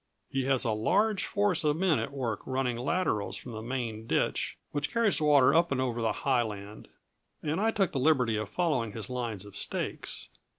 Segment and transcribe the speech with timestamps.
[0.31, 4.57] He has a large force of men at work running laterals from the main ditch,
[4.71, 6.87] which carries the water up and over the high land,
[7.43, 10.27] and I took the liberty of following his lines of stakes.